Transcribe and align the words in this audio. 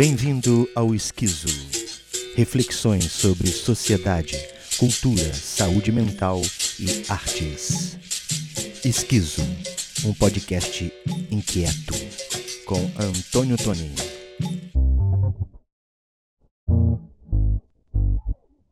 Bem-vindo 0.00 0.66
ao 0.74 0.94
Esquizo. 0.94 1.46
Reflexões 2.34 3.04
sobre 3.12 3.48
sociedade, 3.48 4.34
cultura, 4.78 5.34
saúde 5.34 5.92
mental 5.92 6.40
e 6.78 7.04
artes. 7.06 7.98
Esquizo, 8.82 9.42
um 10.06 10.14
podcast 10.14 10.90
inquieto, 11.30 11.92
com 12.64 12.78
Antônio 12.98 13.58
Toninho. 13.58 13.94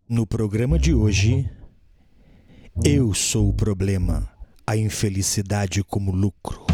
No 0.08 0.26
programa 0.26 0.78
de 0.78 0.94
hoje, 0.94 1.46
eu 2.82 3.12
sou 3.12 3.50
o 3.50 3.54
problema, 3.54 4.26
a 4.66 4.78
infelicidade 4.78 5.84
como 5.84 6.10
lucro. 6.10 6.67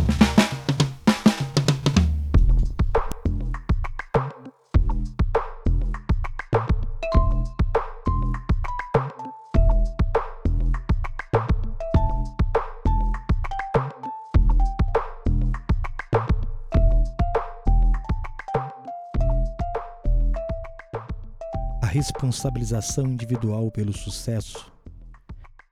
Responsabilização 22.05 23.07
individual 23.07 23.71
pelo 23.71 23.91
sucesso 23.91 24.71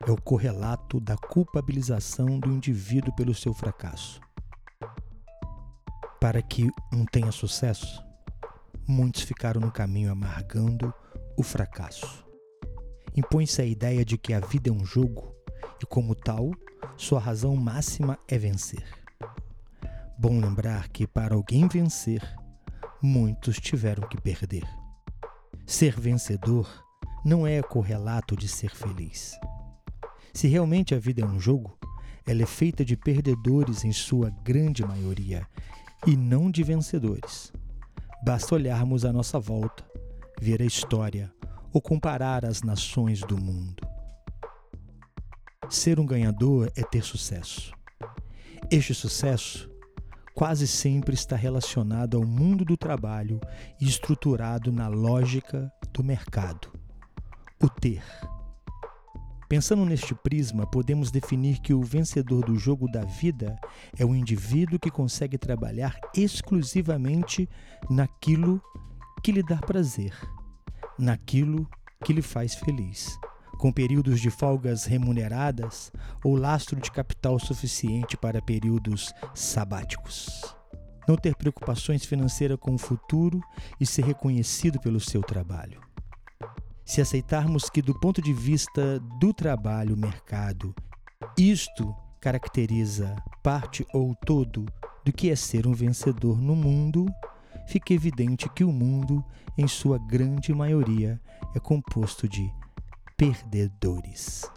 é 0.06 0.10
o 0.10 0.16
correlato 0.16 0.98
da 0.98 1.14
culpabilização 1.14 2.40
do 2.40 2.50
indivíduo 2.50 3.14
pelo 3.14 3.34
seu 3.34 3.52
fracasso. 3.52 4.18
Para 6.18 6.40
que 6.40 6.70
um 6.90 7.04
tenha 7.04 7.30
sucesso, 7.30 8.02
muitos 8.88 9.20
ficaram 9.24 9.60
no 9.60 9.70
caminho 9.70 10.10
amargando 10.10 10.94
o 11.36 11.42
fracasso. 11.42 12.24
Impõe-se 13.14 13.60
a 13.60 13.66
ideia 13.66 14.02
de 14.02 14.16
que 14.16 14.32
a 14.32 14.40
vida 14.40 14.70
é 14.70 14.72
um 14.72 14.86
jogo 14.86 15.36
e, 15.82 15.84
como 15.84 16.14
tal, 16.14 16.50
sua 16.96 17.20
razão 17.20 17.54
máxima 17.54 18.18
é 18.26 18.38
vencer. 18.38 18.86
Bom 20.18 20.40
lembrar 20.40 20.88
que, 20.88 21.06
para 21.06 21.34
alguém 21.34 21.68
vencer, 21.68 22.22
muitos 23.02 23.60
tiveram 23.60 24.08
que 24.08 24.18
perder. 24.18 24.66
Ser 25.72 25.98
vencedor 25.98 26.68
não 27.24 27.46
é 27.46 27.62
correlato 27.62 28.36
de 28.36 28.46
ser 28.46 28.74
feliz. 28.74 29.40
Se 30.34 30.46
realmente 30.46 30.94
a 30.94 30.98
vida 30.98 31.22
é 31.22 31.24
um 31.24 31.40
jogo, 31.40 31.78
ela 32.26 32.42
é 32.42 32.46
feita 32.46 32.84
de 32.84 32.94
perdedores 32.94 33.82
em 33.82 33.90
sua 33.90 34.28
grande 34.44 34.84
maioria 34.84 35.48
e 36.06 36.14
não 36.14 36.50
de 36.50 36.62
vencedores. 36.62 37.50
Basta 38.22 38.54
olharmos 38.54 39.06
à 39.06 39.12
nossa 39.14 39.40
volta, 39.40 39.82
ver 40.38 40.60
a 40.60 40.66
história 40.66 41.32
ou 41.72 41.80
comparar 41.80 42.44
as 42.44 42.60
nações 42.60 43.20
do 43.20 43.38
mundo. 43.38 43.82
Ser 45.70 45.98
um 45.98 46.04
ganhador 46.04 46.70
é 46.76 46.82
ter 46.82 47.02
sucesso. 47.02 47.72
Este 48.70 48.92
sucesso 48.92 49.71
quase 50.34 50.66
sempre 50.66 51.14
está 51.14 51.36
relacionado 51.36 52.16
ao 52.16 52.24
mundo 52.24 52.64
do 52.64 52.76
trabalho 52.76 53.40
e 53.80 53.86
estruturado 53.86 54.72
na 54.72 54.88
lógica 54.88 55.72
do 55.92 56.02
mercado. 56.02 56.68
O 57.62 57.68
ter. 57.68 58.02
Pensando 59.48 59.84
neste 59.84 60.14
prisma, 60.14 60.66
podemos 60.66 61.10
definir 61.10 61.60
que 61.60 61.74
o 61.74 61.82
vencedor 61.82 62.44
do 62.44 62.58
jogo 62.58 62.90
da 62.90 63.04
vida 63.04 63.58
é 63.98 64.04
o 64.04 64.14
indivíduo 64.14 64.78
que 64.78 64.90
consegue 64.90 65.36
trabalhar 65.36 65.94
exclusivamente 66.16 67.46
naquilo 67.90 68.62
que 69.22 69.30
lhe 69.30 69.42
dá 69.42 69.58
prazer, 69.58 70.14
naquilo 70.98 71.68
que 72.02 72.14
lhe 72.14 72.22
faz 72.22 72.54
feliz, 72.54 73.18
com 73.62 73.70
períodos 73.70 74.20
de 74.20 74.28
folgas 74.28 74.86
remuneradas 74.86 75.92
ou 76.24 76.34
lastro 76.34 76.80
de 76.80 76.90
capital 76.90 77.38
suficiente 77.38 78.16
para 78.16 78.42
períodos 78.42 79.14
sabáticos. 79.36 80.52
Não 81.06 81.14
ter 81.14 81.36
preocupações 81.36 82.04
financeiras 82.04 82.58
com 82.58 82.74
o 82.74 82.78
futuro 82.78 83.40
e 83.78 83.86
ser 83.86 84.04
reconhecido 84.04 84.80
pelo 84.80 84.98
seu 84.98 85.22
trabalho 85.22 85.80
se 86.84 87.00
aceitarmos 87.00 87.70
que, 87.70 87.80
do 87.80 87.94
ponto 87.94 88.20
de 88.20 88.32
vista 88.32 88.98
do 89.20 89.32
trabalho, 89.32 89.96
mercado, 89.96 90.74
isto 91.38 91.94
caracteriza 92.20 93.14
parte 93.44 93.86
ou 93.94 94.12
todo 94.26 94.66
do 95.04 95.12
que 95.12 95.30
é 95.30 95.36
ser 95.36 95.68
um 95.68 95.72
vencedor 95.72 96.42
no 96.42 96.56
mundo, 96.56 97.06
fica 97.68 97.94
evidente 97.94 98.48
que 98.50 98.64
o 98.64 98.72
mundo, 98.72 99.24
em 99.56 99.68
sua 99.68 99.96
grande 99.96 100.52
maioria, 100.52 101.20
é 101.54 101.60
composto 101.60 102.28
de 102.28 102.52
perdedores. 103.22 104.50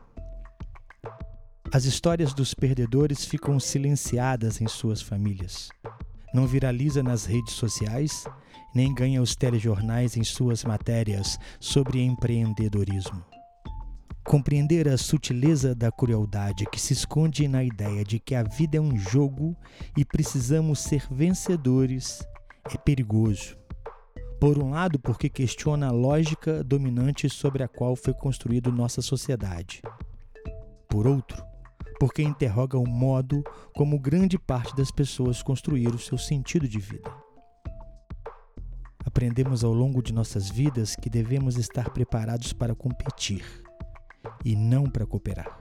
As 1.72 1.86
histórias 1.86 2.34
dos 2.34 2.56
perdedores 2.56 3.24
ficam 3.24 3.60
silenciadas 3.60 4.60
em 4.60 4.68
suas 4.68 5.04
famílias. 5.04 5.70
Não 6.34 6.48
viraliza 6.48 7.04
nas 7.04 7.26
redes 7.26 7.54
sociais 7.54 8.26
nem 8.74 8.92
ganha 8.92 9.22
os 9.22 9.36
telejornais 9.36 10.18
em 10.18 10.24
suas 10.24 10.64
matérias 10.64 11.38
sobre 11.60 12.02
empreendedorismo. 12.02 13.24
Compreender 14.26 14.90
a 14.90 14.98
sutileza 14.98 15.76
da 15.76 15.92
crueldade 15.92 16.66
que 16.72 16.82
se 16.82 16.94
esconde 16.94 17.48
na 17.48 17.64
ideia 17.64 18.04
de 18.04 18.20
que 18.20 18.34
a 18.34 18.42
vida 18.42 18.78
é 18.78 18.82
um 18.82 18.98
jogo 18.98 19.56
e 19.96 20.04
precisamos 20.04 20.80
ser 20.80 21.06
vencedores 21.12 22.28
é 22.74 22.78
perigoso. 22.80 23.65
Por 24.46 24.60
um 24.60 24.70
lado, 24.70 25.00
porque 25.00 25.28
questiona 25.28 25.88
a 25.88 25.92
lógica 25.92 26.64
dominante 26.64 27.28
sobre 27.28 27.64
a 27.64 27.68
qual 27.68 27.96
foi 27.96 28.14
construída 28.14 28.70
nossa 28.70 29.02
sociedade. 29.02 29.82
Por 30.88 31.08
outro, 31.08 31.44
porque 32.00 32.22
interroga 32.22 32.78
o 32.78 32.88
modo 32.88 33.44
como 33.76 34.00
grande 34.00 34.38
parte 34.38 34.76
das 34.76 34.92
pessoas 34.92 35.42
construíram 35.42 35.98
seu 35.98 36.16
sentido 36.20 36.68
de 36.68 36.78
vida. 36.78 37.12
Aprendemos 39.04 39.64
ao 39.64 39.74
longo 39.74 40.00
de 40.00 40.14
nossas 40.14 40.48
vidas 40.48 40.96
que 40.96 41.10
devemos 41.10 41.58
estar 41.58 41.90
preparados 41.90 42.54
para 42.54 42.76
competir 42.76 43.44
e 44.46 44.56
não 44.56 44.84
para 44.84 45.08
cooperar. 45.08 45.60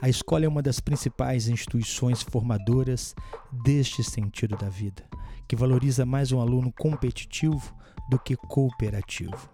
A 0.00 0.08
escola 0.08 0.46
é 0.46 0.48
uma 0.48 0.62
das 0.62 0.80
principais 0.80 1.48
instituições 1.48 2.22
formadoras 2.22 3.14
deste 3.62 4.02
sentido 4.02 4.56
da 4.56 4.70
vida, 4.70 5.04
que 5.48 5.56
valoriza 5.56 6.06
mais 6.06 6.32
um 6.32 6.40
aluno 6.40 6.72
competitivo 6.72 7.74
do 8.08 8.18
que 8.18 8.36
cooperativo. 8.36 9.50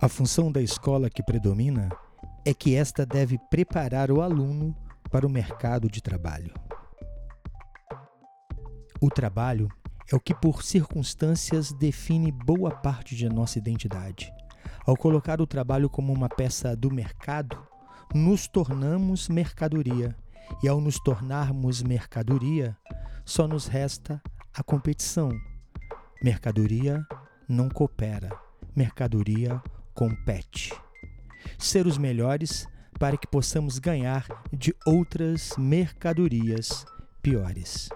A 0.00 0.08
função 0.08 0.50
da 0.50 0.62
escola 0.62 1.10
que 1.10 1.22
predomina 1.22 1.90
é 2.44 2.54
que 2.54 2.74
esta 2.74 3.04
deve 3.04 3.38
preparar 3.50 4.10
o 4.10 4.22
aluno 4.22 4.74
para 5.10 5.26
o 5.26 5.30
mercado 5.30 5.88
de 5.88 6.00
trabalho. 6.00 6.54
O 9.00 9.10
trabalho 9.10 9.68
é 10.12 10.16
o 10.16 10.20
que, 10.20 10.34
por 10.34 10.62
circunstâncias, 10.62 11.72
define 11.72 12.32
boa 12.32 12.70
parte 12.70 13.14
de 13.14 13.28
nossa 13.28 13.58
identidade. 13.58 14.32
Ao 14.86 14.96
colocar 14.96 15.40
o 15.40 15.46
trabalho 15.46 15.88
como 15.88 16.12
uma 16.12 16.28
peça 16.28 16.74
do 16.74 16.90
mercado, 16.90 17.58
nos 18.14 18.48
tornamos 18.48 19.28
mercadoria, 19.28 20.16
e 20.62 20.68
ao 20.68 20.80
nos 20.80 20.98
tornarmos 20.98 21.82
mercadoria, 21.82 22.76
só 23.30 23.46
nos 23.46 23.68
resta 23.68 24.20
a 24.52 24.60
competição. 24.60 25.30
Mercadoria 26.20 27.06
não 27.48 27.68
coopera, 27.68 28.36
mercadoria 28.74 29.62
compete. 29.94 30.74
Ser 31.56 31.86
os 31.86 31.96
melhores 31.96 32.66
para 32.98 33.16
que 33.16 33.28
possamos 33.28 33.78
ganhar 33.78 34.26
de 34.52 34.74
outras 34.84 35.52
mercadorias 35.56 36.84
piores. 37.22 37.88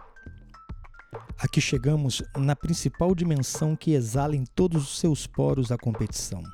Aqui 1.37 1.61
chegamos 1.61 2.23
na 2.37 2.55
principal 2.55 3.13
dimensão 3.13 3.75
que 3.75 3.91
exala 3.91 4.37
em 4.37 4.45
todos 4.45 4.85
os 4.85 5.01
seus 5.01 5.27
poros 5.27 5.73
a 5.73 5.77
competição. 5.77 6.45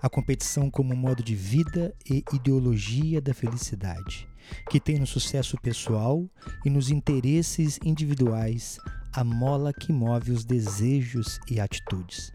A 0.00 0.08
competição 0.08 0.70
como 0.70 0.94
modo 0.94 1.24
de 1.24 1.34
vida 1.34 1.92
e 2.08 2.22
ideologia 2.32 3.20
da 3.20 3.34
felicidade, 3.34 4.28
que 4.70 4.80
tem 4.80 4.98
no 4.98 5.06
sucesso 5.06 5.56
pessoal 5.60 6.24
e 6.64 6.70
nos 6.70 6.90
interesses 6.90 7.78
individuais 7.84 8.78
a 9.12 9.24
mola 9.24 9.72
que 9.72 9.92
move 9.92 10.32
os 10.32 10.44
desejos 10.44 11.38
e 11.50 11.58
atitudes. 11.58 12.32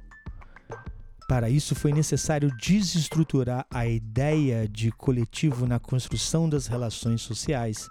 Para 1.28 1.50
isso 1.50 1.76
foi 1.76 1.94
necessário 1.94 2.52
desestruturar 2.58 3.66
a 3.72 3.88
ideia 3.88 4.68
de 4.68 4.92
coletivo 4.92 5.66
na 5.66 5.80
construção 5.80 6.50
das 6.50 6.68
relações 6.68 7.22
sociais 7.22 7.88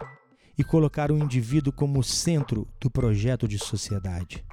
e 0.59 0.63
colocar 0.63 1.11
o 1.11 1.17
indivíduo 1.17 1.73
como 1.73 2.03
centro 2.03 2.69
do 2.79 2.91
projeto 2.91 3.49
de 3.49 3.59
sociedade. 3.59 4.45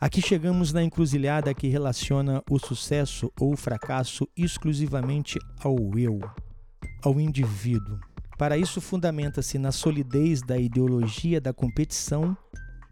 Aqui 0.00 0.20
chegamos 0.20 0.72
na 0.72 0.82
encruzilhada 0.82 1.54
que 1.54 1.68
relaciona 1.68 2.42
o 2.50 2.58
sucesso 2.58 3.30
ou 3.38 3.52
o 3.52 3.56
fracasso 3.56 4.26
exclusivamente 4.36 5.38
ao 5.62 5.76
eu, 5.96 6.18
ao 7.04 7.20
indivíduo. 7.20 8.00
Para 8.38 8.56
isso, 8.56 8.80
fundamenta-se 8.80 9.58
na 9.58 9.70
solidez 9.70 10.42
da 10.42 10.56
ideologia 10.56 11.40
da 11.40 11.52
competição 11.52 12.36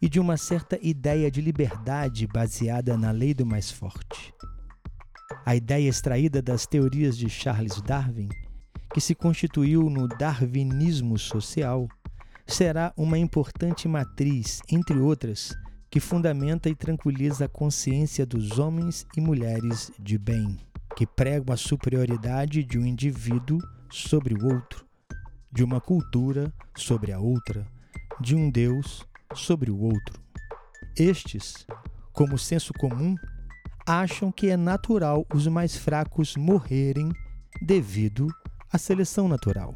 e 0.00 0.08
de 0.08 0.18
uma 0.18 0.36
certa 0.36 0.78
ideia 0.80 1.30
de 1.30 1.40
liberdade 1.40 2.26
baseada 2.26 2.96
na 2.96 3.10
lei 3.10 3.34
do 3.34 3.44
mais 3.44 3.70
forte. 3.70 4.32
A 5.44 5.54
ideia 5.54 5.88
extraída 5.88 6.40
das 6.40 6.66
teorias 6.66 7.16
de 7.16 7.28
Charles 7.28 7.80
Darwin, 7.82 8.28
que 8.92 9.00
se 9.00 9.14
constituiu 9.14 9.88
no 9.88 10.08
darwinismo 10.08 11.18
social, 11.18 11.88
será 12.46 12.92
uma 12.96 13.18
importante 13.18 13.86
matriz, 13.86 14.60
entre 14.70 14.98
outras, 14.98 15.54
que 15.90 16.00
fundamenta 16.00 16.68
e 16.68 16.74
tranquiliza 16.74 17.44
a 17.44 17.48
consciência 17.48 18.24
dos 18.24 18.58
homens 18.58 19.06
e 19.16 19.20
mulheres 19.20 19.90
de 19.98 20.18
bem, 20.18 20.58
que 20.96 21.06
pregam 21.06 21.52
a 21.52 21.56
superioridade 21.56 22.64
de 22.64 22.78
um 22.78 22.86
indivíduo 22.86 23.58
sobre 23.90 24.34
o 24.34 24.54
outro, 24.54 24.84
de 25.52 25.64
uma 25.64 25.80
cultura 25.80 26.52
sobre 26.76 27.12
a 27.12 27.18
outra, 27.18 27.66
de 28.20 28.34
um 28.36 28.50
Deus 28.50 29.06
sobre 29.34 29.70
o 29.70 29.78
outro. 29.78 30.20
Estes, 30.96 31.66
como 32.12 32.38
senso 32.38 32.72
comum, 32.74 33.16
acham 33.86 34.30
que 34.30 34.48
é 34.48 34.56
natural 34.56 35.26
os 35.34 35.46
mais 35.46 35.76
fracos 35.76 36.36
morrerem 36.36 37.10
devido 37.60 38.28
à 38.72 38.78
seleção 38.78 39.28
natural. 39.28 39.74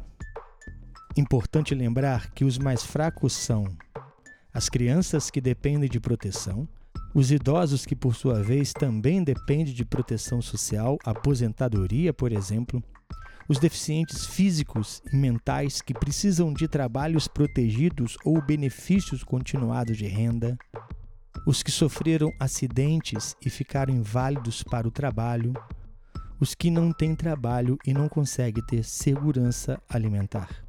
Importante 1.17 1.73
lembrar 1.73 2.31
que 2.31 2.45
os 2.45 2.57
mais 2.57 2.83
fracos 2.83 3.33
são 3.33 3.65
as 4.53 4.69
crianças 4.69 5.29
que 5.29 5.41
dependem 5.41 5.89
de 5.89 5.99
proteção, 5.99 6.67
os 7.13 7.31
idosos 7.31 7.85
que, 7.85 7.95
por 7.95 8.15
sua 8.15 8.41
vez, 8.41 8.73
também 8.73 9.23
dependem 9.23 9.73
de 9.73 9.85
proteção 9.85 10.41
social, 10.41 10.97
aposentadoria, 11.05 12.13
por 12.13 12.31
exemplo, 12.31 12.83
os 13.47 13.59
deficientes 13.59 14.25
físicos 14.25 15.01
e 15.11 15.15
mentais 15.15 15.81
que 15.81 15.93
precisam 15.93 16.53
de 16.53 16.67
trabalhos 16.67 17.27
protegidos 17.27 18.17
ou 18.25 18.41
benefícios 18.41 19.23
continuados 19.23 19.97
de 19.97 20.07
renda, 20.07 20.57
os 21.45 21.61
que 21.61 21.71
sofreram 21.71 22.31
acidentes 22.39 23.35
e 23.45 23.49
ficaram 23.49 23.93
inválidos 23.93 24.63
para 24.63 24.87
o 24.87 24.91
trabalho, 24.91 25.53
os 26.39 26.55
que 26.55 26.71
não 26.71 26.91
têm 26.91 27.15
trabalho 27.15 27.77
e 27.85 27.93
não 27.93 28.09
conseguem 28.09 28.65
ter 28.65 28.83
segurança 28.83 29.79
alimentar. 29.87 30.65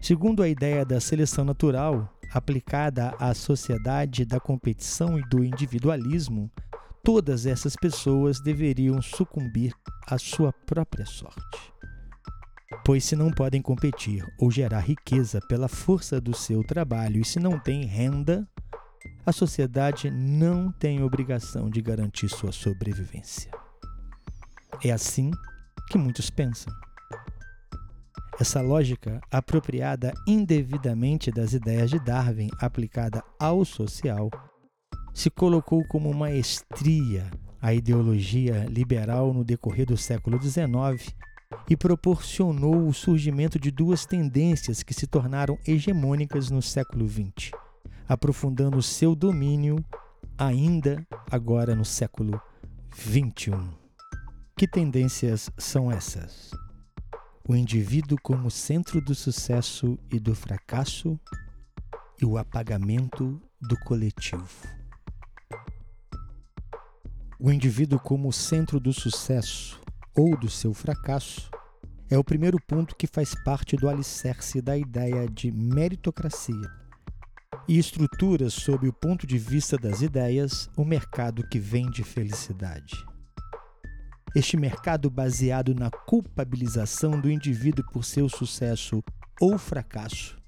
Segundo 0.00 0.42
a 0.42 0.48
ideia 0.48 0.84
da 0.84 1.00
seleção 1.00 1.44
natural, 1.44 2.08
aplicada 2.32 3.14
à 3.18 3.34
sociedade 3.34 4.24
da 4.24 4.40
competição 4.40 5.18
e 5.18 5.22
do 5.22 5.44
individualismo, 5.44 6.50
todas 7.02 7.46
essas 7.46 7.74
pessoas 7.74 8.40
deveriam 8.40 9.02
sucumbir 9.02 9.74
à 10.06 10.18
sua 10.18 10.52
própria 10.52 11.04
sorte. 11.04 11.72
Pois 12.84 13.04
se 13.04 13.14
não 13.14 13.30
podem 13.30 13.60
competir 13.60 14.24
ou 14.38 14.50
gerar 14.50 14.80
riqueza 14.80 15.40
pela 15.48 15.68
força 15.68 16.20
do 16.20 16.34
seu 16.34 16.64
trabalho 16.64 17.20
e 17.20 17.24
se 17.24 17.38
não 17.38 17.58
têm 17.58 17.84
renda, 17.84 18.48
a 19.24 19.32
sociedade 19.32 20.10
não 20.10 20.72
tem 20.72 21.02
obrigação 21.02 21.70
de 21.70 21.80
garantir 21.80 22.28
sua 22.28 22.50
sobrevivência. 22.50 23.50
É 24.82 24.90
assim 24.90 25.30
que 25.88 25.98
muitos 25.98 26.30
pensam. 26.30 26.72
Essa 28.40 28.60
lógica, 28.60 29.20
apropriada 29.30 30.12
indevidamente 30.26 31.30
das 31.30 31.52
ideias 31.52 31.90
de 31.90 32.00
Darwin 32.00 32.48
aplicada 32.58 33.22
ao 33.38 33.64
social, 33.64 34.30
se 35.12 35.30
colocou 35.30 35.84
como 35.84 36.12
maestria 36.12 37.30
a 37.60 37.72
ideologia 37.72 38.64
liberal 38.64 39.32
no 39.32 39.44
decorrer 39.44 39.86
do 39.86 39.96
século 39.96 40.40
XIX 40.42 41.14
e 41.68 41.76
proporcionou 41.76 42.88
o 42.88 42.92
surgimento 42.92 43.58
de 43.58 43.70
duas 43.70 44.04
tendências 44.04 44.82
que 44.82 44.92
se 44.92 45.06
tornaram 45.06 45.56
hegemônicas 45.66 46.50
no 46.50 46.60
século 46.60 47.08
XX, 47.08 47.52
aprofundando 48.08 48.82
seu 48.82 49.14
domínio 49.14 49.84
ainda 50.36 51.06
agora 51.30 51.76
no 51.76 51.84
século 51.84 52.40
XXI. 52.92 53.52
Que 54.56 54.66
tendências 54.66 55.48
são 55.56 55.90
essas? 55.90 56.50
O 57.48 57.54
indivíduo 57.54 58.18
como 58.22 58.50
centro 58.50 59.00
do 59.00 59.14
sucesso 59.14 59.98
e 60.10 60.18
do 60.18 60.34
fracasso 60.34 61.18
e 62.20 62.24
o 62.24 62.38
apagamento 62.38 63.40
do 63.60 63.78
coletivo 63.80 64.81
o 67.44 67.50
indivíduo 67.50 67.98
como 67.98 68.32
centro 68.32 68.78
do 68.78 68.92
sucesso 68.92 69.80
ou 70.16 70.38
do 70.38 70.48
seu 70.48 70.72
fracasso 70.72 71.50
é 72.08 72.16
o 72.16 72.22
primeiro 72.22 72.56
ponto 72.68 72.94
que 72.94 73.08
faz 73.08 73.34
parte 73.42 73.74
do 73.74 73.88
alicerce 73.88 74.62
da 74.62 74.78
ideia 74.78 75.26
de 75.28 75.50
meritocracia 75.50 76.70
e 77.66 77.80
estrutura, 77.80 78.48
sob 78.48 78.86
o 78.86 78.92
ponto 78.92 79.26
de 79.26 79.38
vista 79.38 79.76
das 79.76 80.02
ideias, 80.02 80.70
o 80.76 80.84
mercado 80.84 81.44
que 81.48 81.58
vende 81.58 82.04
felicidade. 82.04 82.94
Este 84.36 84.56
mercado, 84.56 85.10
baseado 85.10 85.74
na 85.74 85.90
culpabilização 85.90 87.20
do 87.20 87.28
indivíduo 87.28 87.84
por 87.92 88.04
seu 88.04 88.28
sucesso 88.28 89.02
ou 89.40 89.58
fracasso, 89.58 90.38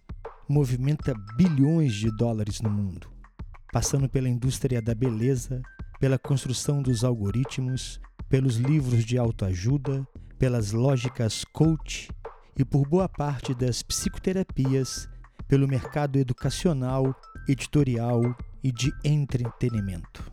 movimenta 0.48 1.12
bilhões 1.36 1.92
de 1.92 2.08
dólares 2.16 2.60
no 2.60 2.70
mundo, 2.70 3.08
passando 3.72 4.08
pela 4.08 4.28
indústria 4.28 4.80
da 4.80 4.94
beleza, 4.94 5.60
pela 5.98 6.18
construção 6.18 6.82
dos 6.82 7.04
algoritmos, 7.04 8.00
pelos 8.28 8.56
livros 8.56 9.04
de 9.04 9.18
autoajuda, 9.18 10.06
pelas 10.38 10.72
lógicas 10.72 11.44
coach 11.52 12.10
e 12.56 12.64
por 12.64 12.86
boa 12.86 13.08
parte 13.08 13.54
das 13.54 13.82
psicoterapias, 13.82 15.08
pelo 15.48 15.68
mercado 15.68 16.18
educacional, 16.18 17.14
editorial 17.48 18.36
e 18.62 18.72
de 18.72 18.92
entretenimento. 19.04 20.30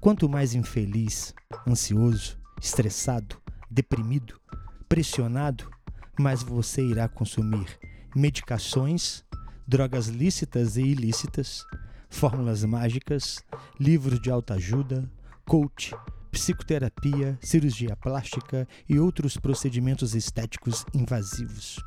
Quanto 0.00 0.28
mais 0.28 0.54
infeliz, 0.54 1.34
ansioso, 1.66 2.38
estressado, 2.60 3.40
deprimido, 3.70 4.40
pressionado, 4.88 5.70
mais 6.18 6.42
você 6.42 6.82
irá 6.82 7.08
consumir 7.08 7.66
medicações, 8.14 9.24
drogas 9.66 10.08
lícitas 10.08 10.76
e 10.76 10.82
ilícitas, 10.82 11.64
fórmulas 12.12 12.62
mágicas, 12.62 13.42
livros 13.80 14.20
de 14.20 14.30
autoajuda, 14.30 15.10
coach, 15.44 15.92
psicoterapia, 16.30 17.38
cirurgia 17.40 17.96
plástica 17.96 18.68
e 18.88 18.98
outros 18.98 19.36
procedimentos 19.36 20.14
estéticos 20.14 20.84
invasivos. 20.94 21.80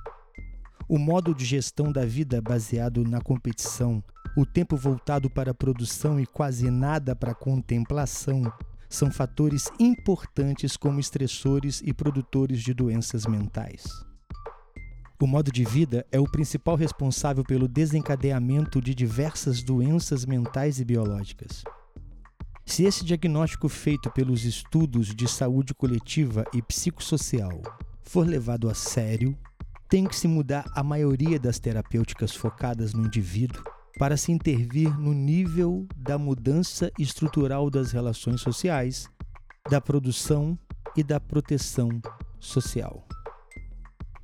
O 0.90 0.98
modo 0.98 1.34
de 1.34 1.46
gestão 1.46 1.92
da 1.92 2.06
vida 2.06 2.42
baseado 2.42 3.04
na 3.04 3.22
competição, 3.22 4.04
o 4.36 4.46
tempo 4.46 4.76
voltado 4.76 5.30
para 5.30 5.52
a 5.52 5.56
produção 5.56 6.20
e 6.20 6.26
quase 6.26 6.70
nada 6.70 7.16
para 7.16 7.32
a 7.32 7.36
contemplação 7.36 8.44
são 8.90 9.10
fatores 9.12 9.72
importantes 9.80 10.76
como 10.76 11.00
estressores 11.00 11.82
e 11.84 11.94
produtores 11.94 12.62
de 12.62 12.74
doenças 12.74 13.26
mentais. 13.26 14.06
O 15.22 15.26
modo 15.26 15.50
de 15.50 15.64
vida 15.64 16.06
é 16.12 16.20
o 16.20 16.30
principal 16.30 16.76
responsável 16.76 17.44
pelo 17.44 17.70
desencadeamento 17.70 18.82
de 18.82 18.94
diversas 18.94 19.64
doenças 19.64 20.26
mentais 20.26 20.80
e 20.80 20.86
biológicas. 20.86 21.64
Se 22.66 22.84
esse 22.84 23.06
diagnóstico 23.06 23.70
feito 23.70 24.12
pelos 24.12 24.44
estudos 24.44 25.16
de 25.16 25.26
saúde 25.28 25.74
coletiva 25.74 26.44
e 26.54 26.62
psicossocial 26.62 27.62
for 28.04 28.28
levado 28.28 28.70
a 28.70 28.74
sério, 28.74 29.38
tem 29.88 30.06
que 30.06 30.16
se 30.16 30.28
mudar 30.28 30.66
a 30.76 30.84
maioria 30.84 31.40
das 31.40 31.60
terapêuticas 31.60 32.36
focadas 32.36 32.94
no 32.94 33.06
indivíduo 33.06 33.64
para 33.98 34.18
se 34.18 34.34
intervir 34.34 35.00
no 35.00 35.14
nível 35.14 35.88
da 35.96 36.18
mudança 36.18 36.92
estrutural 37.00 37.70
das 37.70 37.92
relações 37.92 38.42
sociais, 38.42 39.08
da 39.70 39.80
produção 39.80 40.60
e 40.98 41.04
da 41.04 41.20
proteção 41.22 42.02
social. 42.38 43.08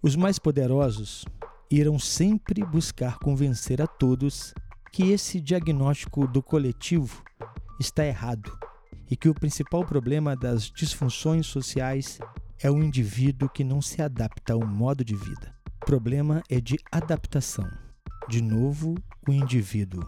Os 0.04 0.16
mais 0.16 0.40
poderosos 0.40 1.26
irão 1.70 2.00
sempre 2.00 2.66
buscar 2.66 3.20
convencer 3.20 3.80
a 3.84 3.86
todos 3.86 4.52
que 4.92 5.12
esse 5.12 5.40
diagnóstico 5.40 6.28
do 6.28 6.42
coletivo 6.42 7.24
está 7.80 8.04
errado 8.04 8.52
e 9.12 9.16
que 9.16 9.30
o 9.30 9.34
principal 9.36 9.86
problema 9.86 10.36
das 10.36 10.72
disfunções 10.72 11.46
sociais 11.46 12.18
é 12.60 12.72
o 12.72 12.82
indivíduo 12.82 13.48
que 13.48 13.64
não 13.64 13.80
se 13.80 14.02
adapta 14.02 14.54
ao 14.54 14.66
modo 14.66 15.06
de 15.06 15.16
vida. 15.16 15.54
O 15.84 15.86
problema 15.86 16.42
é 16.50 16.60
de 16.60 16.80
adaptação. 16.92 17.70
De 18.28 18.42
novo, 18.42 18.96
o 19.28 19.32
indivíduo. 19.32 20.04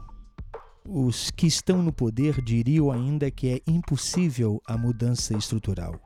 Os 0.83 1.29
que 1.29 1.45
estão 1.45 1.83
no 1.83 1.93
poder 1.93 2.41
diriam 2.41 2.91
ainda 2.91 3.29
que 3.29 3.47
é 3.47 3.61
impossível 3.67 4.59
a 4.65 4.75
mudança 4.75 5.37
estrutural. 5.37 6.01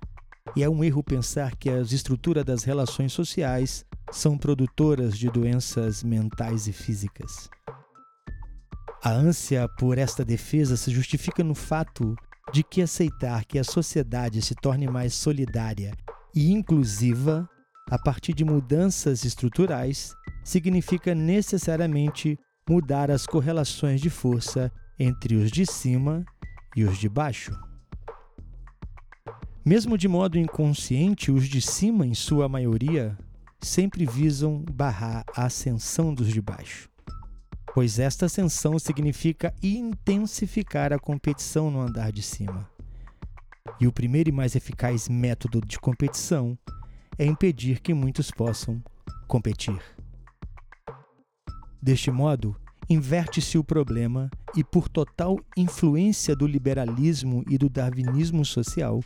E 0.57 0.63
é 0.63 0.67
um 0.67 0.83
erro 0.83 1.03
pensar 1.03 1.55
que 1.55 1.69
as 1.69 1.91
estruturas 1.91 2.43
das 2.43 2.63
relações 2.63 3.13
sociais 3.13 3.85
são 4.11 4.35
produtoras 4.35 5.15
de 5.15 5.29
doenças 5.29 6.01
mentais 6.01 6.65
e 6.65 6.73
físicas. 6.73 7.47
A 9.03 9.11
ânsia 9.11 9.69
por 9.77 9.99
esta 9.99 10.25
defesa 10.25 10.75
se 10.75 10.89
justifica 10.89 11.43
no 11.43 11.53
fato 11.53 12.15
de 12.51 12.63
que 12.63 12.81
aceitar 12.81 13.45
que 13.45 13.59
a 13.59 13.63
sociedade 13.63 14.41
se 14.41 14.55
torne 14.55 14.87
mais 14.87 15.13
solidária 15.13 15.93
e 16.33 16.51
inclusiva 16.51 17.47
a 17.91 17.99
partir 17.99 18.33
de 18.33 18.43
mudanças 18.43 19.25
estruturais 19.25 20.15
significa 20.43 21.13
necessariamente 21.13 22.35
mudar 22.67 23.11
as 23.11 23.27
correlações 23.27 24.01
de 24.01 24.09
força 24.09 24.71
entre 24.97 25.35
os 25.35 25.51
de 25.51 25.67
cima 25.67 26.25
e 26.75 26.83
os 26.83 26.97
de 26.97 27.07
baixo. 27.07 27.66
Mesmo 29.67 29.97
de 29.97 30.07
modo 30.07 30.37
inconsciente, 30.37 31.29
os 31.29 31.45
de 31.45 31.59
cima, 31.59 32.07
em 32.07 32.13
sua 32.13 32.47
maioria, 32.47 33.17
sempre 33.59 34.05
visam 34.05 34.63
barrar 34.71 35.25
a 35.35 35.43
ascensão 35.43 36.13
dos 36.13 36.29
de 36.29 36.41
baixo, 36.41 36.89
pois 37.73 37.99
esta 37.99 38.27
ascensão 38.27 38.79
significa 38.79 39.53
intensificar 39.61 40.93
a 40.93 40.97
competição 40.97 41.69
no 41.69 41.81
andar 41.81 42.13
de 42.13 42.21
cima. 42.21 42.65
E 43.77 43.85
o 43.85 43.91
primeiro 43.91 44.29
e 44.29 44.31
mais 44.31 44.55
eficaz 44.55 45.09
método 45.09 45.59
de 45.59 45.77
competição 45.77 46.57
é 47.17 47.25
impedir 47.25 47.81
que 47.81 47.93
muitos 47.93 48.31
possam 48.31 48.81
competir. 49.27 49.81
Deste 51.81 52.09
modo, 52.09 52.55
inverte-se 52.89 53.57
o 53.57 53.65
problema 53.65 54.31
e, 54.55 54.63
por 54.63 54.87
total 54.87 55.37
influência 55.57 56.33
do 56.37 56.47
liberalismo 56.47 57.43
e 57.49 57.57
do 57.57 57.67
darwinismo 57.67 58.45
social, 58.45 59.03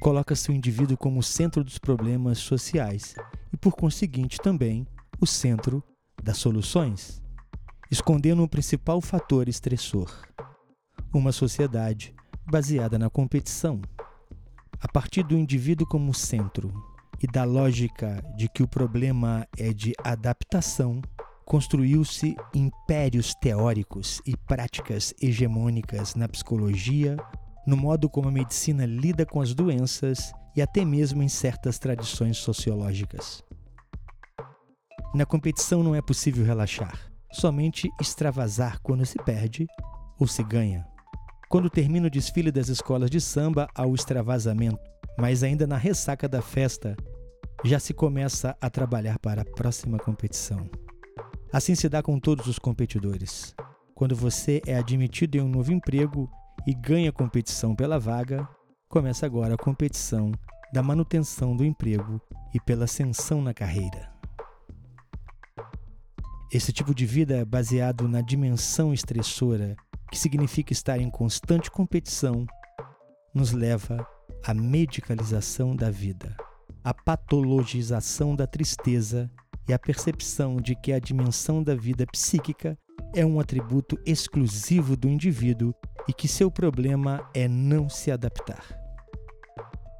coloca-se 0.00 0.50
o 0.50 0.54
indivíduo 0.54 0.96
como 0.96 1.22
centro 1.22 1.64
dos 1.64 1.78
problemas 1.78 2.38
sociais 2.38 3.14
e, 3.52 3.56
por 3.56 3.74
conseguinte, 3.74 4.38
também 4.38 4.86
o 5.20 5.26
centro 5.26 5.82
das 6.22 6.38
soluções, 6.38 7.22
escondendo 7.90 8.42
o 8.42 8.48
principal 8.48 9.00
fator 9.00 9.48
estressor: 9.48 10.10
uma 11.12 11.32
sociedade 11.32 12.14
baseada 12.50 12.98
na 12.98 13.10
competição. 13.10 13.80
A 14.80 14.86
partir 14.86 15.24
do 15.24 15.36
indivíduo 15.36 15.86
como 15.86 16.14
centro 16.14 16.72
e 17.20 17.26
da 17.26 17.42
lógica 17.44 18.22
de 18.36 18.48
que 18.48 18.62
o 18.62 18.68
problema 18.68 19.46
é 19.56 19.72
de 19.72 19.92
adaptação, 20.04 21.02
construiu-se 21.44 22.36
impérios 22.54 23.34
teóricos 23.40 24.20
e 24.24 24.36
práticas 24.36 25.12
hegemônicas 25.20 26.14
na 26.14 26.28
psicologia, 26.28 27.16
no 27.66 27.76
modo 27.76 28.08
como 28.08 28.28
a 28.28 28.32
medicina 28.32 28.86
lida 28.86 29.26
com 29.26 29.40
as 29.40 29.54
doenças 29.54 30.32
e 30.56 30.62
até 30.62 30.84
mesmo 30.84 31.22
em 31.22 31.28
certas 31.28 31.78
tradições 31.78 32.38
sociológicas. 32.38 33.42
Na 35.14 35.24
competição 35.24 35.82
não 35.82 35.94
é 35.94 36.02
possível 36.02 36.44
relaxar, 36.44 37.10
somente 37.32 37.88
extravasar 38.00 38.80
quando 38.82 39.06
se 39.06 39.16
perde 39.22 39.66
ou 40.18 40.26
se 40.26 40.42
ganha. 40.42 40.86
Quando 41.48 41.70
termina 41.70 42.08
o 42.08 42.10
desfile 42.10 42.52
das 42.52 42.68
escolas 42.68 43.10
de 43.10 43.20
samba 43.20 43.68
ao 43.74 43.94
extravasamento, 43.94 44.78
mas 45.18 45.42
ainda 45.42 45.66
na 45.66 45.76
ressaca 45.76 46.28
da 46.28 46.42
festa, 46.42 46.96
já 47.64 47.78
se 47.78 47.94
começa 47.94 48.56
a 48.60 48.68
trabalhar 48.68 49.18
para 49.18 49.42
a 49.42 49.44
próxima 49.44 49.98
competição. 49.98 50.68
Assim 51.52 51.74
se 51.74 51.88
dá 51.88 52.02
com 52.02 52.20
todos 52.20 52.46
os 52.46 52.58
competidores. 52.58 53.54
Quando 53.94 54.14
você 54.14 54.60
é 54.66 54.76
admitido 54.76 55.36
em 55.36 55.40
um 55.40 55.48
novo 55.48 55.72
emprego 55.72 56.30
e 56.68 56.74
ganha 56.74 57.10
competição 57.10 57.74
pela 57.74 57.98
vaga, 57.98 58.46
começa 58.90 59.24
agora 59.24 59.54
a 59.54 59.56
competição 59.56 60.30
da 60.70 60.82
manutenção 60.82 61.56
do 61.56 61.64
emprego 61.64 62.20
e 62.52 62.60
pela 62.60 62.84
ascensão 62.84 63.40
na 63.40 63.54
carreira. 63.54 64.12
Esse 66.52 66.70
tipo 66.70 66.94
de 66.94 67.06
vida 67.06 67.38
é 67.38 67.44
baseado 67.44 68.06
na 68.06 68.20
dimensão 68.20 68.92
estressora, 68.92 69.74
que 70.10 70.18
significa 70.18 70.74
estar 70.74 70.98
em 70.98 71.08
constante 71.08 71.70
competição, 71.70 72.46
nos 73.34 73.52
leva 73.52 74.06
à 74.44 74.52
medicalização 74.52 75.74
da 75.74 75.90
vida, 75.90 76.36
à 76.84 76.92
patologização 76.92 78.36
da 78.36 78.46
tristeza 78.46 79.30
e 79.66 79.72
a 79.72 79.78
percepção 79.78 80.56
de 80.56 80.74
que 80.74 80.92
a 80.92 80.98
dimensão 80.98 81.62
da 81.62 81.74
vida 81.74 82.04
psíquica 82.06 82.76
é 83.14 83.24
um 83.24 83.40
atributo 83.40 83.98
exclusivo 84.04 84.98
do 84.98 85.08
indivíduo 85.08 85.72
e 86.06 86.12
que 86.12 86.28
seu 86.28 86.50
problema 86.50 87.28
é 87.34 87.48
não 87.48 87.88
se 87.88 88.10
adaptar. 88.10 88.62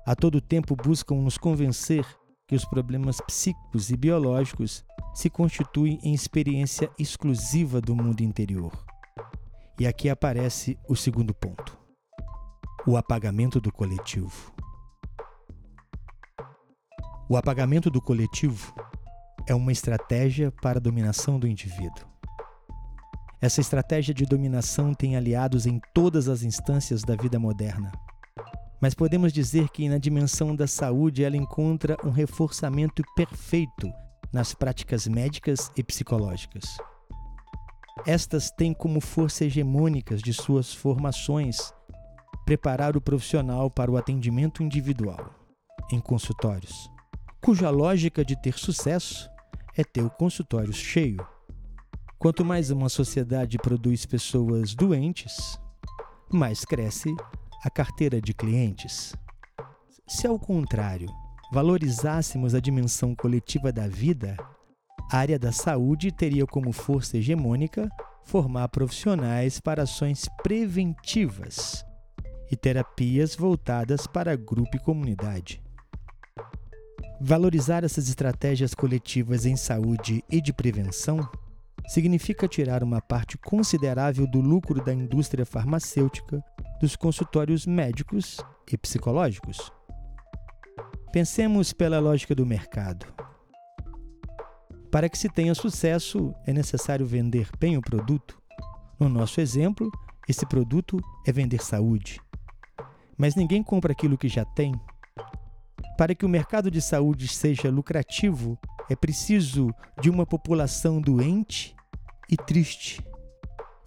A 0.06 0.14
todo 0.14 0.40
tempo 0.40 0.74
buscam 0.74 1.16
nos 1.16 1.36
convencer 1.36 2.06
que 2.46 2.56
os 2.56 2.64
problemas 2.64 3.20
psíquicos 3.20 3.90
e 3.90 3.96
biológicos 3.96 4.84
se 5.14 5.28
constituem 5.28 5.98
em 6.02 6.14
experiência 6.14 6.90
exclusiva 6.98 7.80
do 7.80 7.94
mundo 7.94 8.22
interior. 8.22 8.72
E 9.78 9.86
aqui 9.86 10.08
aparece 10.08 10.78
o 10.88 10.96
segundo 10.96 11.34
ponto: 11.34 11.78
o 12.86 12.96
apagamento 12.96 13.60
do 13.60 13.70
coletivo. 13.70 14.52
O 17.28 17.36
apagamento 17.36 17.90
do 17.90 18.00
coletivo 18.00 18.74
é 19.46 19.54
uma 19.54 19.70
estratégia 19.70 20.50
para 20.50 20.78
a 20.78 20.82
dominação 20.82 21.38
do 21.38 21.46
indivíduo. 21.46 22.17
Essa 23.40 23.60
estratégia 23.60 24.12
de 24.12 24.24
dominação 24.24 24.92
tem 24.92 25.16
aliados 25.16 25.64
em 25.66 25.80
todas 25.94 26.28
as 26.28 26.42
instâncias 26.42 27.02
da 27.02 27.14
vida 27.14 27.38
moderna. 27.38 27.92
Mas 28.80 28.94
podemos 28.94 29.32
dizer 29.32 29.68
que 29.68 29.88
na 29.88 29.98
dimensão 29.98 30.56
da 30.56 30.66
saúde 30.66 31.22
ela 31.22 31.36
encontra 31.36 31.96
um 32.04 32.10
reforçamento 32.10 33.02
perfeito 33.14 33.92
nas 34.32 34.54
práticas 34.54 35.06
médicas 35.06 35.70
e 35.76 35.82
psicológicas. 35.82 36.76
Estas 38.06 38.50
têm 38.50 38.72
como 38.72 39.00
força 39.00 39.44
hegemônicas 39.44 40.20
de 40.20 40.32
suas 40.32 40.72
formações 40.72 41.72
preparar 42.44 42.96
o 42.96 43.00
profissional 43.00 43.70
para 43.70 43.90
o 43.90 43.96
atendimento 43.96 44.62
individual, 44.62 45.34
em 45.92 46.00
consultórios, 46.00 46.90
cuja 47.40 47.70
lógica 47.70 48.24
de 48.24 48.40
ter 48.40 48.54
sucesso 48.54 49.28
é 49.76 49.84
ter 49.84 50.02
o 50.02 50.10
consultório 50.10 50.72
cheio. 50.72 51.24
Quanto 52.18 52.44
mais 52.44 52.68
uma 52.72 52.88
sociedade 52.88 53.58
produz 53.58 54.04
pessoas 54.04 54.74
doentes, 54.74 55.56
mais 56.32 56.64
cresce 56.64 57.14
a 57.62 57.70
carteira 57.70 58.20
de 58.20 58.34
clientes. 58.34 59.14
Se, 60.04 60.26
ao 60.26 60.36
contrário, 60.36 61.08
valorizássemos 61.52 62.56
a 62.56 62.60
dimensão 62.60 63.14
coletiva 63.14 63.70
da 63.70 63.86
vida, 63.86 64.36
a 65.12 65.16
área 65.16 65.38
da 65.38 65.52
saúde 65.52 66.10
teria 66.10 66.44
como 66.44 66.72
força 66.72 67.18
hegemônica 67.18 67.88
formar 68.24 68.66
profissionais 68.68 69.60
para 69.60 69.84
ações 69.84 70.26
preventivas 70.42 71.84
e 72.50 72.56
terapias 72.56 73.36
voltadas 73.36 74.08
para 74.08 74.34
grupo 74.34 74.76
e 74.76 74.80
comunidade. 74.80 75.62
Valorizar 77.20 77.84
essas 77.84 78.08
estratégias 78.08 78.74
coletivas 78.74 79.46
em 79.46 79.54
saúde 79.54 80.24
e 80.28 80.40
de 80.40 80.52
prevenção 80.52 81.20
significa 81.88 82.46
tirar 82.46 82.84
uma 82.84 83.00
parte 83.00 83.38
considerável 83.38 84.26
do 84.26 84.40
lucro 84.40 84.84
da 84.84 84.92
indústria 84.92 85.46
farmacêutica 85.46 86.44
dos 86.78 86.94
consultórios 86.94 87.66
médicos 87.66 88.36
e 88.70 88.76
psicológicos. 88.76 89.72
Pensemos 91.10 91.72
pela 91.72 91.98
lógica 91.98 92.34
do 92.34 92.44
mercado. 92.44 93.06
Para 94.90 95.08
que 95.08 95.18
se 95.18 95.28
tenha 95.28 95.54
sucesso, 95.54 96.34
é 96.46 96.52
necessário 96.52 97.06
vender 97.06 97.48
bem 97.58 97.78
o 97.78 97.82
produto. 97.82 98.38
No 99.00 99.08
nosso 99.08 99.40
exemplo, 99.40 99.90
esse 100.28 100.44
produto 100.44 100.98
é 101.26 101.32
vender 101.32 101.62
saúde. 101.62 102.20
Mas 103.16 103.34
ninguém 103.34 103.62
compra 103.62 103.92
aquilo 103.92 104.18
que 104.18 104.28
já 104.28 104.44
tem, 104.44 104.72
para 105.96 106.14
que 106.14 106.24
o 106.24 106.28
mercado 106.28 106.70
de 106.70 106.80
saúde 106.80 107.26
seja 107.26 107.70
lucrativo, 107.70 108.58
é 108.88 108.94
preciso 108.94 109.74
de 110.00 110.08
uma 110.08 110.24
população 110.24 111.00
doente 111.00 111.74
e 112.28 112.36
triste. 112.36 113.00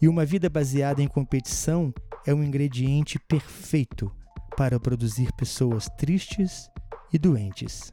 E 0.01 0.07
uma 0.07 0.25
vida 0.25 0.49
baseada 0.49 1.01
em 1.01 1.07
competição 1.07 1.93
é 2.25 2.33
um 2.33 2.43
ingrediente 2.43 3.19
perfeito 3.19 4.11
para 4.57 4.79
produzir 4.79 5.31
pessoas 5.33 5.87
tristes 5.97 6.69
e 7.13 7.19
doentes, 7.19 7.91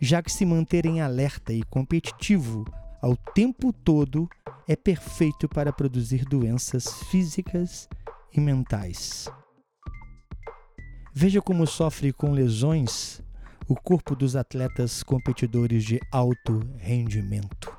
já 0.00 0.22
que 0.22 0.32
se 0.32 0.44
manter 0.44 0.86
em 0.86 1.00
alerta 1.00 1.52
e 1.52 1.62
competitivo 1.62 2.64
ao 3.00 3.16
tempo 3.16 3.72
todo 3.72 4.28
é 4.68 4.74
perfeito 4.74 5.48
para 5.48 5.72
produzir 5.72 6.24
doenças 6.24 7.02
físicas 7.04 7.88
e 8.32 8.40
mentais. 8.40 9.28
Veja 11.14 11.40
como 11.40 11.66
sofre 11.66 12.12
com 12.12 12.32
lesões 12.32 13.22
o 13.68 13.74
corpo 13.74 14.14
dos 14.14 14.36
atletas 14.36 15.02
competidores 15.02 15.84
de 15.84 16.00
alto 16.12 16.60
rendimento. 16.78 17.75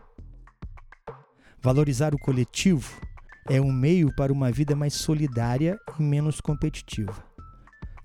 Valorizar 1.62 2.14
o 2.14 2.20
coletivo 2.20 3.02
é 3.50 3.60
um 3.60 3.72
meio 3.72 4.14
para 4.16 4.32
uma 4.32 4.52
vida 4.52 4.76
mais 4.76 4.94
solidária 4.94 5.80
e 6.00 6.04
menos 6.04 6.40
competitiva. 6.40 7.26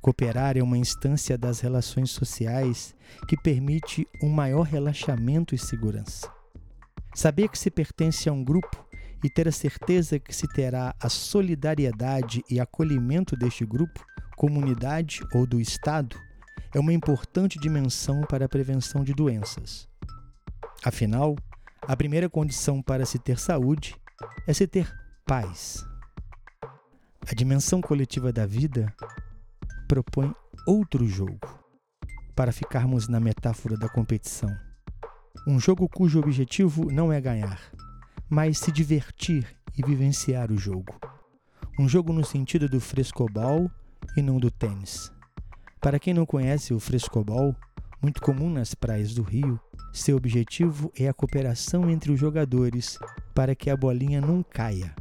Cooperar 0.01 0.57
é 0.57 0.63
uma 0.63 0.79
instância 0.79 1.37
das 1.37 1.61
relações 1.61 2.11
sociais 2.11 2.95
que 3.29 3.37
permite 3.37 4.09
um 4.23 4.31
maior 4.31 4.63
relaxamento 4.63 5.55
e 5.55 5.59
segurança. 5.59 6.33
Saber 7.15 7.49
que 7.49 7.59
se 7.59 7.71
pertence 7.71 8.29
a 8.29 8.33
um 8.33 8.43
grupo 8.43 8.85
e 9.23 9.29
ter 9.29 9.47
a 9.47 9.53
certeza 9.53 10.19
que 10.19 10.35
se 10.35 10.49
terá 10.49 10.95
a 11.01 11.09
solidariedade 11.09 12.43
e 12.51 12.59
acolhimento 12.59 13.37
deste 13.37 13.67
grupo, 13.67 14.05
comunidade 14.35 15.21
ou 15.35 15.47
do 15.47 15.61
Estado 15.61 16.17
é 16.75 16.81
uma 16.81 16.93
importante 16.93 17.61
dimensão 17.61 18.23
para 18.23 18.47
a 18.47 18.49
prevenção 18.49 19.05
de 19.05 19.13
doenças. 19.13 19.87
Afinal, 20.83 21.37
a 21.87 21.97
primeira 21.97 22.31
condição 22.31 22.81
para 22.81 23.05
se 23.05 23.19
ter 23.19 23.39
saúde 23.39 23.97
é 24.47 24.53
se 24.53 24.67
ter 24.67 24.93
paz. 25.27 25.85
A 27.29 27.35
dimensão 27.35 27.81
coletiva 27.81 28.33
da 28.33 28.47
vida 28.47 28.95
propõe 29.89 30.35
outro 30.67 31.07
jogo, 31.07 31.41
para 32.37 32.53
ficarmos 32.53 33.09
na 33.09 33.19
metáfora 33.19 33.77
da 33.77 33.89
competição. 33.89 34.51
Um 35.47 35.59
jogo 35.59 35.89
cujo 35.89 36.21
objetivo 36.21 36.91
não 36.91 37.13
é 37.13 37.21
ganhar, 37.21 37.61
mas 38.29 38.59
se 38.59 38.71
divertir 38.71 39.47
e 39.77 39.85
vivenciar 39.85 40.53
o 40.53 40.57
jogo. 40.57 41.01
Um 41.79 41.89
jogo 41.89 42.13
no 42.13 42.25
sentido 42.25 42.69
do 42.69 42.81
frescobol 42.81 43.69
e 44.17 44.23
não 44.23 44.39
do 44.39 44.51
tênis. 44.51 45.11
Para 45.81 45.99
quem 45.99 46.15
não 46.15 46.25
conhece 46.25 46.73
o 46.73 46.79
frescobol, 46.79 47.57
muito 48.01 48.21
comum 48.21 48.51
nas 48.51 48.75
praias 48.75 49.15
do 49.15 49.23
Rio, 49.23 49.61
seu 49.93 50.17
objetivo 50.17 50.91
é 50.99 51.07
a 51.07 51.13
cooperação 51.13 51.91
entre 51.91 52.11
os 52.11 52.19
jogadores 52.19 52.99
para 53.35 53.55
que 53.55 53.69
a 53.69 53.77
bolinha 53.77 54.21
não 54.21 54.43
caia, 54.43 54.95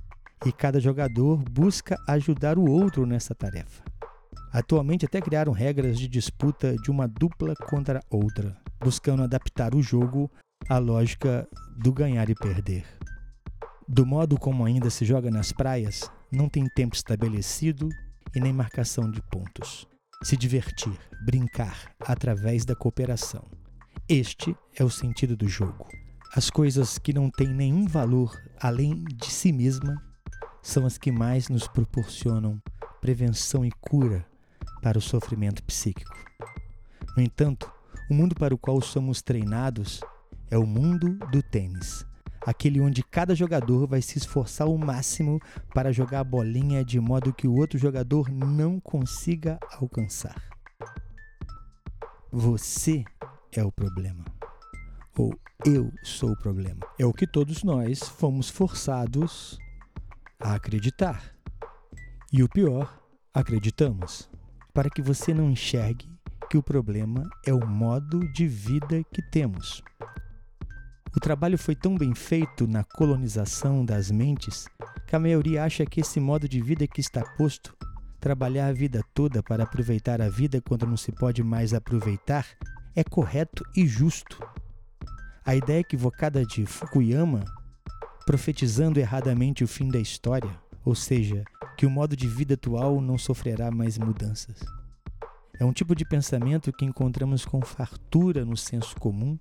e 0.45 0.51
cada 0.51 0.79
jogador 0.79 1.37
busca 1.49 1.97
ajudar 2.07 2.57
o 2.57 2.69
outro 2.69 3.05
nessa 3.05 3.33
tarefa. 3.33 3.83
Atualmente 4.51 5.05
até 5.05 5.21
criaram 5.21 5.53
regras 5.53 5.97
de 5.97 6.09
disputa 6.09 6.75
de 6.75 6.91
uma 6.91 7.07
dupla 7.07 7.55
contra 7.55 8.01
outra, 8.09 8.57
buscando 8.81 9.23
adaptar 9.23 9.73
o 9.73 9.81
jogo 9.81 10.29
à 10.67 10.77
lógica 10.77 11.47
do 11.77 11.93
ganhar 11.93 12.29
e 12.29 12.35
perder. 12.35 12.85
Do 13.87 14.05
modo 14.05 14.37
como 14.37 14.65
ainda 14.65 14.89
se 14.89 15.05
joga 15.05 15.31
nas 15.31 15.53
praias, 15.53 16.11
não 16.29 16.49
tem 16.49 16.67
tempo 16.75 16.95
estabelecido 16.95 17.87
e 18.35 18.39
nem 18.41 18.51
marcação 18.51 19.09
de 19.09 19.21
pontos. 19.21 19.87
Se 20.23 20.35
divertir, 20.35 20.97
brincar 21.25 21.91
através 21.99 22.65
da 22.65 22.75
cooperação. 22.75 23.60
Este 24.07 24.55
é 24.75 24.83
o 24.83 24.89
sentido 24.89 25.37
do 25.37 25.47
jogo. 25.47 25.87
As 26.33 26.49
coisas 26.49 26.97
que 26.97 27.13
não 27.13 27.29
têm 27.29 27.47
nenhum 27.47 27.85
valor 27.85 28.37
além 28.59 29.03
de 29.05 29.31
si 29.31 29.51
mesma 29.51 30.01
são 30.61 30.85
as 30.85 30.97
que 30.97 31.11
mais 31.11 31.49
nos 31.49 31.67
proporcionam 31.67 32.61
prevenção 32.99 33.65
e 33.65 33.71
cura 33.71 34.25
para 34.81 34.97
o 34.97 35.01
sofrimento 35.01 35.63
psíquico. 35.63 36.15
No 37.15 37.23
entanto, 37.23 37.71
o 38.09 38.13
mundo 38.13 38.35
para 38.35 38.53
o 38.53 38.57
qual 38.57 38.81
somos 38.81 39.21
treinados 39.21 40.01
é 40.49 40.57
o 40.57 40.65
mundo 40.65 41.17
do 41.31 41.41
tênis, 41.41 42.05
aquele 42.45 42.81
onde 42.81 43.03
cada 43.03 43.33
jogador 43.33 43.87
vai 43.87 44.01
se 44.01 44.17
esforçar 44.17 44.67
ao 44.67 44.77
máximo 44.77 45.39
para 45.73 45.93
jogar 45.93 46.19
a 46.19 46.25
bolinha 46.25 46.83
de 46.83 46.99
modo 46.99 47.33
que 47.33 47.47
o 47.47 47.55
outro 47.55 47.79
jogador 47.79 48.29
não 48.29 48.79
consiga 48.79 49.57
alcançar. 49.79 50.35
Você 52.31 53.03
é 53.59 53.63
o 53.63 53.71
problema. 53.71 54.25
Ou 55.17 55.33
eu 55.65 55.91
sou 56.03 56.31
o 56.31 56.37
problema. 56.37 56.79
É 56.97 57.05
o 57.05 57.13
que 57.13 57.27
todos 57.27 57.63
nós 57.63 57.99
fomos 57.99 58.49
forçados 58.49 59.57
a 60.39 60.55
acreditar. 60.55 61.35
E 62.31 62.41
o 62.43 62.49
pior, 62.49 63.01
acreditamos. 63.33 64.29
Para 64.73 64.89
que 64.89 65.01
você 65.01 65.33
não 65.33 65.51
enxergue 65.51 66.09
que 66.49 66.57
o 66.57 66.63
problema 66.63 67.29
é 67.45 67.53
o 67.53 67.65
modo 67.65 68.19
de 68.33 68.47
vida 68.47 69.03
que 69.13 69.21
temos. 69.21 69.81
O 71.15 71.19
trabalho 71.19 71.57
foi 71.57 71.75
tão 71.75 71.95
bem 71.95 72.15
feito 72.15 72.65
na 72.67 72.83
colonização 72.83 73.83
das 73.83 74.09
mentes 74.09 74.65
que 75.07 75.15
a 75.15 75.19
maioria 75.19 75.65
acha 75.65 75.85
que 75.85 75.99
esse 75.99 76.21
modo 76.21 76.47
de 76.47 76.61
vida 76.61 76.87
que 76.87 77.01
está 77.01 77.21
posto, 77.35 77.75
trabalhar 78.19 78.67
a 78.67 78.73
vida 78.73 79.03
toda 79.13 79.43
para 79.43 79.63
aproveitar 79.63 80.21
a 80.21 80.29
vida 80.29 80.61
quando 80.61 80.87
não 80.87 80.95
se 80.95 81.11
pode 81.11 81.43
mais 81.43 81.73
aproveitar, 81.73 82.45
é 82.95 83.03
correto 83.03 83.63
e 83.75 83.87
justo. 83.87 84.37
A 85.45 85.55
ideia 85.55 85.79
equivocada 85.79 86.45
de 86.45 86.65
Fukuyama, 86.65 87.43
profetizando 88.25 88.99
erradamente 88.99 89.63
o 89.63 89.67
fim 89.67 89.89
da 89.89 89.99
história, 89.99 90.51
ou 90.83 90.93
seja, 90.93 91.43
que 91.77 91.85
o 91.85 91.89
modo 91.89 92.15
de 92.15 92.27
vida 92.27 92.53
atual 92.53 93.01
não 93.01 93.17
sofrerá 93.17 93.71
mais 93.71 93.97
mudanças. 93.97 94.59
É 95.59 95.65
um 95.65 95.73
tipo 95.73 95.95
de 95.95 96.05
pensamento 96.05 96.71
que 96.73 96.85
encontramos 96.85 97.45
com 97.45 97.61
fartura 97.61 98.43
no 98.43 98.57
senso 98.57 98.95
comum 98.99 99.37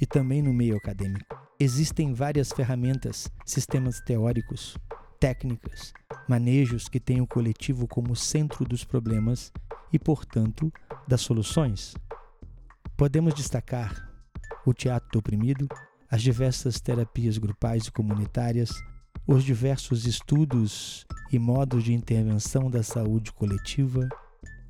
e 0.00 0.06
também 0.06 0.42
no 0.42 0.52
meio 0.52 0.76
acadêmico. 0.76 1.40
Existem 1.58 2.12
várias 2.12 2.50
ferramentas, 2.52 3.30
sistemas 3.44 4.00
teóricos, 4.00 4.76
técnicas, 5.18 5.92
manejos 6.28 6.88
que 6.88 6.98
têm 6.98 7.20
o 7.20 7.26
coletivo 7.26 7.86
como 7.86 8.16
centro 8.16 8.64
dos 8.64 8.84
problemas 8.84 9.52
e, 9.92 9.98
portanto, 9.98 10.72
das 11.06 11.20
soluções. 11.20 11.94
Podemos 13.00 13.32
destacar 13.32 14.12
o 14.66 14.74
teatro 14.74 15.08
do 15.10 15.20
oprimido, 15.20 15.66
as 16.10 16.20
diversas 16.20 16.82
terapias 16.82 17.38
grupais 17.38 17.86
e 17.86 17.90
comunitárias, 17.90 18.70
os 19.26 19.42
diversos 19.42 20.04
estudos 20.04 21.06
e 21.32 21.38
modos 21.38 21.82
de 21.82 21.94
intervenção 21.94 22.70
da 22.70 22.82
saúde 22.82 23.32
coletiva 23.32 24.06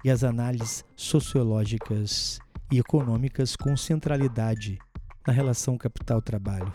e 0.04 0.10
as 0.12 0.22
análises 0.22 0.84
sociológicas 0.94 2.38
e 2.70 2.78
econômicas 2.78 3.56
com 3.56 3.76
centralidade 3.76 4.78
na 5.26 5.32
relação 5.32 5.76
capital-trabalho. 5.76 6.72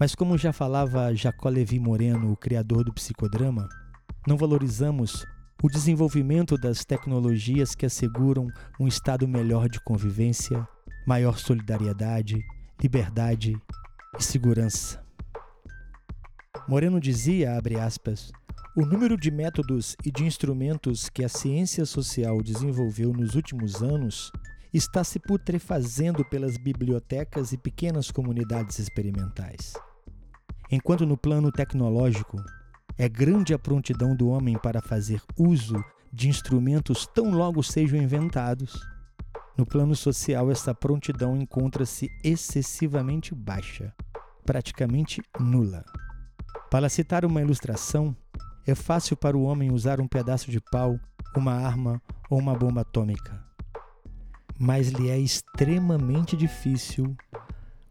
Mas 0.00 0.14
como 0.14 0.38
já 0.38 0.54
falava 0.54 1.14
Jacó 1.14 1.50
Levi 1.50 1.78
Moreno, 1.78 2.32
o 2.32 2.36
criador 2.36 2.82
do 2.82 2.94
psicodrama, 2.94 3.68
não 4.26 4.38
valorizamos 4.38 5.26
o 5.64 5.68
desenvolvimento 5.70 6.58
das 6.58 6.84
tecnologias 6.84 7.74
que 7.74 7.86
asseguram 7.86 8.48
um 8.78 8.86
estado 8.86 9.26
melhor 9.26 9.66
de 9.66 9.80
convivência, 9.80 10.68
maior 11.06 11.38
solidariedade, 11.38 12.38
liberdade 12.82 13.56
e 14.18 14.22
segurança. 14.22 15.02
Moreno 16.68 17.00
dizia, 17.00 17.56
abre 17.56 17.80
aspas, 17.80 18.30
o 18.76 18.84
número 18.84 19.16
de 19.16 19.30
métodos 19.30 19.96
e 20.04 20.10
de 20.10 20.24
instrumentos 20.24 21.08
que 21.08 21.24
a 21.24 21.30
ciência 21.30 21.86
social 21.86 22.42
desenvolveu 22.42 23.14
nos 23.14 23.34
últimos 23.34 23.82
anos 23.82 24.30
está 24.70 25.02
se 25.02 25.18
putrefazendo 25.18 26.26
pelas 26.26 26.58
bibliotecas 26.58 27.52
e 27.52 27.56
pequenas 27.56 28.10
comunidades 28.10 28.78
experimentais. 28.78 29.72
Enquanto 30.70 31.06
no 31.06 31.16
plano 31.16 31.50
tecnológico, 31.50 32.36
é 32.96 33.08
grande 33.08 33.52
a 33.52 33.58
prontidão 33.58 34.14
do 34.14 34.28
homem 34.28 34.56
para 34.56 34.80
fazer 34.80 35.20
uso 35.36 35.82
de 36.12 36.28
instrumentos 36.28 37.06
tão 37.06 37.30
logo 37.32 37.62
sejam 37.62 38.00
inventados. 38.00 38.80
No 39.56 39.66
plano 39.66 39.96
social, 39.96 40.50
essa 40.50 40.74
prontidão 40.74 41.36
encontra-se 41.36 42.08
excessivamente 42.22 43.34
baixa, 43.34 43.92
praticamente 44.44 45.22
nula. 45.38 45.84
Para 46.70 46.88
citar 46.88 47.24
uma 47.24 47.40
ilustração, 47.40 48.16
é 48.66 48.74
fácil 48.74 49.16
para 49.16 49.36
o 49.36 49.42
homem 49.42 49.72
usar 49.72 50.00
um 50.00 50.08
pedaço 50.08 50.50
de 50.50 50.60
pau, 50.60 50.98
uma 51.36 51.52
arma 51.52 52.00
ou 52.30 52.38
uma 52.38 52.54
bomba 52.54 52.82
atômica. 52.82 53.42
Mas 54.58 54.88
lhe 54.88 55.10
é 55.10 55.18
extremamente 55.18 56.36
difícil 56.36 57.16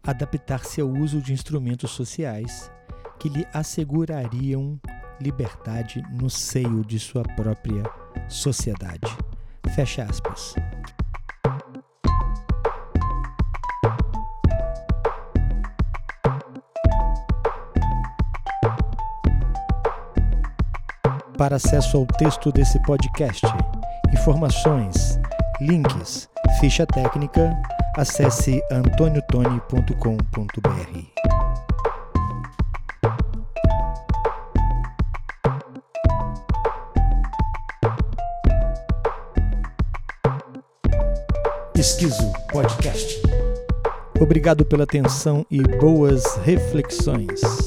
adaptar-se 0.02 0.80
ao 0.80 0.88
uso 0.88 1.20
de 1.20 1.32
instrumentos 1.32 1.90
sociais 1.90 2.70
que 3.18 3.28
lhe 3.28 3.46
assegurariam 3.52 4.78
liberdade 5.20 6.02
no 6.10 6.28
seio 6.28 6.84
de 6.84 6.98
sua 6.98 7.22
própria 7.22 7.82
sociedade. 8.28 9.16
Fecha 9.74 10.04
aspas. 10.04 10.54
Para 21.36 21.56
acesso 21.56 21.96
ao 21.96 22.06
texto 22.06 22.52
desse 22.52 22.80
podcast, 22.82 23.44
informações, 24.12 25.18
links, 25.60 26.28
ficha 26.60 26.86
técnica, 26.86 27.52
acesse 27.96 28.62
antoniotone.com.br. 28.70 31.13
Esquizo 42.04 42.32
Podcast. 42.52 43.22
Obrigado 44.20 44.62
pela 44.66 44.84
atenção 44.84 45.46
e 45.50 45.62
boas 45.62 46.36
reflexões. 46.44 47.63